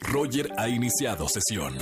[0.00, 1.74] Roger ha iniciado sesión.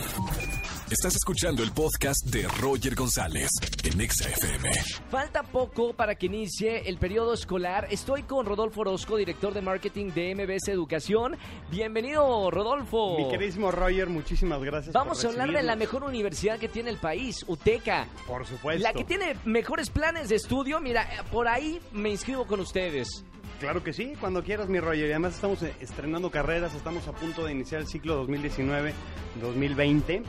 [0.90, 3.48] Estás escuchando el podcast de Roger González
[3.84, 4.70] en Exa FM.
[5.08, 7.86] Falta poco para que inicie el periodo escolar.
[7.90, 11.36] Estoy con Rodolfo Orozco, director de marketing de MBS Educación.
[11.70, 13.18] Bienvenido, Rodolfo.
[13.18, 14.92] Mi queridísimo Roger, muchísimas gracias.
[14.92, 18.08] Vamos por a hablar de la mejor universidad que tiene el país, UTECA.
[18.26, 18.82] Por supuesto.
[18.82, 20.80] La que tiene mejores planes de estudio.
[20.80, 23.24] Mira, por ahí me inscribo con ustedes.
[23.60, 25.08] Claro que sí, cuando quieras, mi Roger.
[25.08, 30.22] Y además estamos eh, estrenando carreras, estamos a punto de iniciar el ciclo 2019-2020.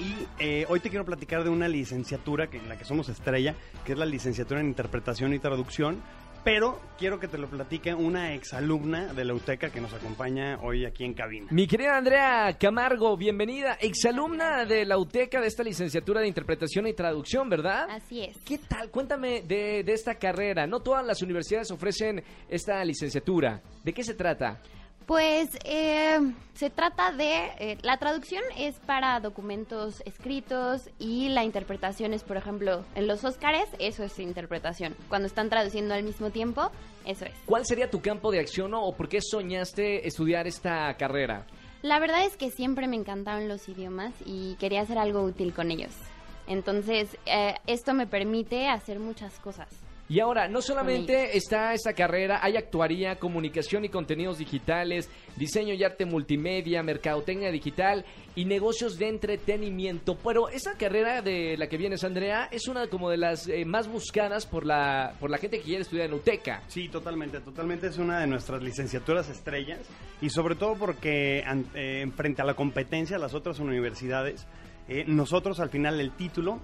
[0.00, 3.54] Y eh, hoy te quiero platicar de una licenciatura que, en la que somos estrella,
[3.84, 6.02] que es la licenciatura en Interpretación y Traducción.
[6.44, 10.84] Pero quiero que te lo platique una exalumna de la UTECA que nos acompaña hoy
[10.84, 11.46] aquí en cabina.
[11.50, 16.94] Mi querida Andrea Camargo, bienvenida, exalumna de la UTECA de esta licenciatura de Interpretación y
[16.94, 17.86] Traducción, ¿verdad?
[17.88, 18.36] Así es.
[18.44, 18.90] ¿Qué tal?
[18.90, 20.66] Cuéntame de, de esta carrera.
[20.66, 23.62] No todas las universidades ofrecen esta licenciatura.
[23.84, 24.60] ¿De qué se trata?
[25.06, 26.18] Pues eh,
[26.54, 27.50] se trata de...
[27.58, 33.24] eh, la traducción es para documentos escritos y la interpretación es, por ejemplo, en los
[33.24, 34.94] Óscares, eso es interpretación.
[35.08, 36.70] Cuando están traduciendo al mismo tiempo,
[37.04, 37.32] eso es.
[37.46, 41.46] ¿Cuál sería tu campo de acción o por qué soñaste estudiar esta carrera?
[41.82, 45.70] La verdad es que siempre me encantaron los idiomas y quería hacer algo útil con
[45.72, 45.92] ellos.
[46.46, 49.68] Entonces, eh, esto me permite hacer muchas cosas.
[50.12, 55.82] Y ahora, no solamente está esta carrera, hay actuaría, comunicación y contenidos digitales, diseño y
[55.84, 60.18] arte multimedia, mercadotecnia digital y negocios de entretenimiento.
[60.22, 63.88] Pero esta carrera de la que vienes, Andrea, es una como de las eh, más
[63.88, 66.62] buscadas por la, por la gente que quiere estudiar en UTECA.
[66.68, 69.80] Sí, totalmente, totalmente es una de nuestras licenciaturas estrellas
[70.20, 71.42] y sobre todo porque
[71.74, 74.46] eh, frente a la competencia de las otras universidades,
[74.88, 76.60] eh, nosotros al final el título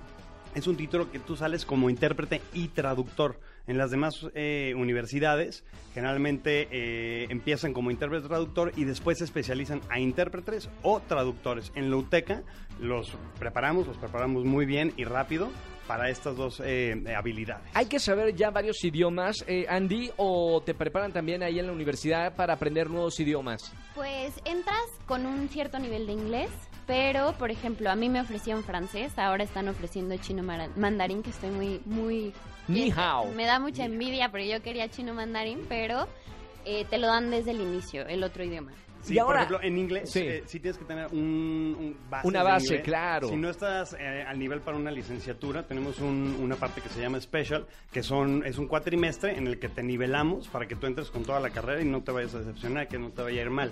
[0.59, 3.41] es un título que tú sales como intérprete y traductor.
[3.67, 9.81] En las demás eh, universidades generalmente eh, empiezan como intérprete traductor y después se especializan
[9.91, 11.70] a intérpretes o traductores.
[11.75, 12.42] En la UTECA
[12.81, 15.50] los preparamos, los preparamos muy bien y rápido
[15.89, 17.65] para estas dos eh, habilidades.
[17.75, 21.72] ¿Hay que saber ya varios idiomas, eh, Andy, o te preparan también ahí en la
[21.72, 23.72] universidad para aprender nuevos idiomas?
[23.94, 26.50] Pues entras con un cierto nivel de inglés,
[26.88, 30.43] pero por ejemplo, a mí me ofrecían francés, ahora están ofreciendo chino
[30.75, 32.32] mandarín, que estoy muy, muy...
[32.66, 33.26] Ni hao.
[33.32, 36.09] Me da mucha envidia, porque yo quería chino mandarín, pero
[36.65, 38.72] eh, te lo dan desde el inicio, el otro idioma.
[39.03, 40.26] Sí, Y ahora- por ejemplo, en inglés Sí.
[40.47, 43.28] sí tienes que tener un, un base Una base, claro.
[43.28, 47.00] Si no estás eh, al nivel para una licenciatura, tenemos un- una parte que se
[47.00, 50.87] llama Special, que son es un cuatrimestre en el que te nivelamos para que tú
[50.87, 53.41] entres con toda la carrera y no te vayas a decepcionar, que no te vaya
[53.41, 53.70] a ir mal.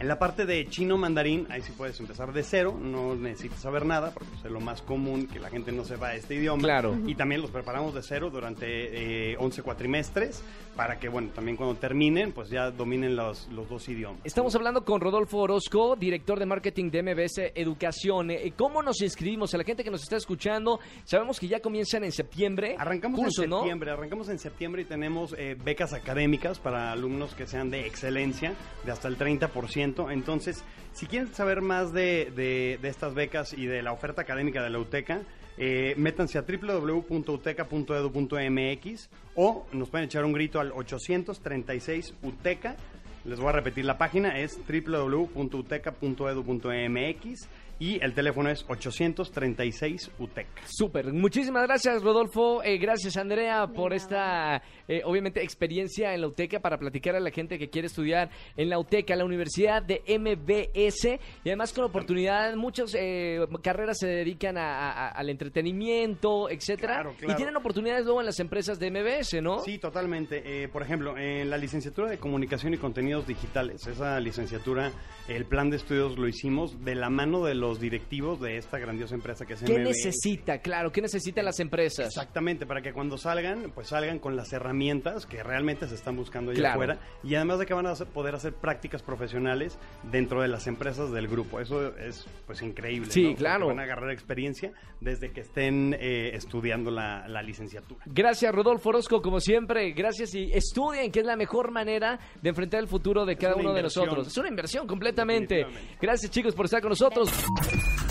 [0.00, 3.84] En la parte de chino mandarín, ahí sí puedes empezar de cero, no necesitas saber
[3.84, 6.62] nada, porque es lo más común que la gente no sepa este idioma.
[6.62, 6.96] Claro.
[7.06, 10.42] Y también los preparamos de cero durante eh, 11 cuatrimestres,
[10.74, 14.20] para que, bueno, también cuando terminen, pues ya dominen los, los dos idiomas.
[14.24, 18.30] Estamos hablando con Rodolfo Orozco, director de marketing de MBS Educación.
[18.30, 19.52] Eh, ¿Cómo nos inscribimos?
[19.52, 22.74] A la gente que nos está escuchando, sabemos que ya comienzan en septiembre.
[22.78, 23.58] Arrancamos curso, en ¿no?
[23.58, 28.54] septiembre, arrancamos en septiembre y tenemos eh, becas académicas para alumnos que sean de excelencia,
[28.86, 29.89] de hasta el 30%.
[30.10, 34.78] Entonces, si quieren saber más de, estas becas y de la oferta académica de la
[34.78, 35.22] UTECA,
[35.58, 42.76] eh, métanse a www.uteca.edu.mx o nos pueden echar un grito al 836 UTECA.
[43.24, 47.48] Les voy a repetir la página, es www.uteca.edu.mx
[47.78, 50.50] y el teléfono es 836 UTECA.
[50.66, 51.14] Súper.
[51.14, 52.62] Muchísimas gracias, Rodolfo.
[52.62, 57.30] Eh, gracias, Andrea, por esta, eh, obviamente, experiencia en la UTECA para platicar a la
[57.30, 58.28] gente que quiere estudiar
[58.58, 61.18] en la UTECA, la Universidad de MBS.
[61.42, 66.96] Y además, con oportunidad, muchas eh, carreras se dedican a- a- al entretenimiento, etcétera.
[66.96, 67.32] Claro, claro.
[67.32, 69.60] Y tienen oportunidades luego en las empresas de MBS, ¿no?
[69.60, 70.42] Sí, totalmente.
[70.64, 72.76] Eh, por ejemplo, en la licenciatura de Comunicación y
[73.10, 74.92] Contenidos Digitales, esa licenciatura,
[75.26, 79.16] el plan de estudios lo hicimos de la mano de los directivos de esta grandiosa
[79.16, 80.58] empresa que es ¿Qué necesita?
[80.58, 82.06] Claro, ¿qué necesitan las empresas?
[82.06, 86.52] Exactamente, para que cuando salgan, pues salgan con las herramientas que realmente se están buscando
[86.52, 86.74] allá Claro.
[86.74, 89.76] afuera y además de que van a poder hacer prácticas profesionales
[90.12, 91.58] dentro de las empresas del grupo.
[91.58, 93.10] Eso es pues increíble.
[93.10, 93.28] Sí, ¿no?
[93.30, 93.66] Porque claro.
[93.68, 98.02] Van a agarrar experiencia desde que estén eh, estudiando la, la licenciatura.
[98.06, 99.90] Gracias, Rodolfo Orozco, como siempre.
[99.92, 103.72] Gracias y estudien, que es la mejor manera de enfrentar el futuro de cada uno
[103.72, 104.06] de inversión.
[104.06, 104.28] nosotros.
[104.28, 105.66] Es una inversión completamente.
[106.00, 107.28] Gracias, chicos, por estar con nosotros.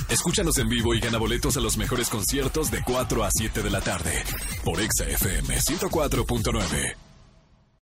[0.09, 3.69] Escúchanos en vivo y gana boletos a los mejores conciertos de 4 a 7 de
[3.69, 4.11] la tarde
[4.63, 7.08] por Exa FM 104.9.